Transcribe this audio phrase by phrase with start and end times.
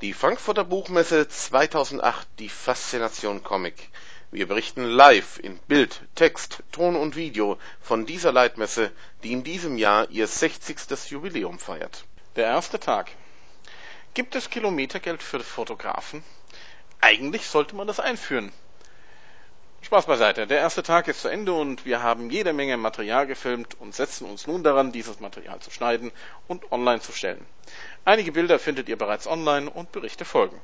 [0.00, 3.90] Die Frankfurter Buchmesse 2008 Die Faszination Comic.
[4.30, 8.92] Wir berichten live in Bild, Text, Ton und Video von dieser Leitmesse,
[9.22, 11.10] die in diesem Jahr ihr 60.
[11.10, 12.06] Jubiläum feiert.
[12.36, 13.10] Der erste Tag.
[14.14, 16.24] Gibt es Kilometergeld für Fotografen?
[17.02, 18.52] Eigentlich sollte man das einführen.
[19.90, 20.46] Spaß beiseite.
[20.46, 24.24] Der erste Tag ist zu Ende und wir haben jede Menge Material gefilmt und setzen
[24.24, 26.12] uns nun daran, dieses Material zu schneiden
[26.46, 27.44] und online zu stellen.
[28.04, 30.60] Einige Bilder findet ihr bereits online und Berichte folgen.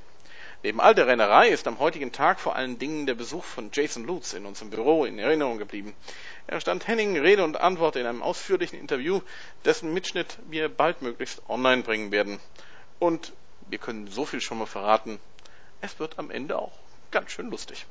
[0.63, 4.05] Neben all der Rennerei ist am heutigen Tag vor allen Dingen der Besuch von Jason
[4.05, 5.97] Lutz in unserem Büro in Erinnerung geblieben.
[6.47, 9.23] Er stand Henning Rede und Antwort in einem ausführlichen Interview,
[9.65, 12.39] dessen Mitschnitt wir baldmöglichst online bringen werden.
[13.01, 13.33] Und
[13.69, 15.19] wir können so viel schon mal verraten,
[15.81, 16.79] es wird am Ende auch
[17.11, 17.87] ganz schön lustig.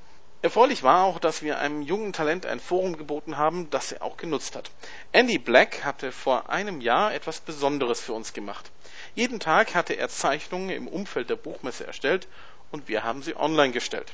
[0.45, 4.15] Erfreulich war auch, dass wir einem jungen Talent ein Forum geboten haben, das er auch
[4.15, 4.69] genutzt hat.
[5.11, 8.69] Andy Black hatte vor einem Jahr etwas Besonderes für uns gemacht.
[9.15, 12.27] Jeden Tag hatte er Zeichnungen im Umfeld der Buchmesse erstellt
[12.69, 14.13] und wir haben sie online gestellt.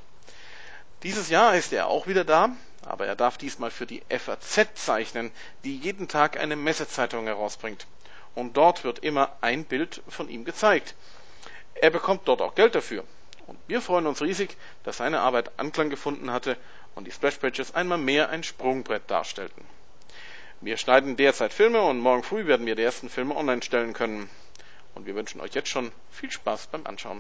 [1.04, 2.52] Dieses Jahr ist er auch wieder da,
[2.86, 5.32] aber er darf diesmal für die FAZ zeichnen,
[5.66, 7.88] die jeden Tag eine Messezeitung herausbringt.
[8.36, 10.96] Und dort wird immer ein Bild von ihm gezeigt.
[11.76, 13.04] Er bekommt dort auch Geld dafür.
[13.52, 16.56] Und wir freuen uns riesig, dass seine Arbeit Anklang gefunden hatte
[16.96, 19.66] und die Splashpages einmal mehr ein Sprungbrett darstellten.
[20.62, 24.30] Wir schneiden derzeit Filme und morgen früh werden wir die ersten Filme online stellen können.
[24.96, 27.20] Und wir wünschen euch jetzt schon viel Spaß beim Anschauen.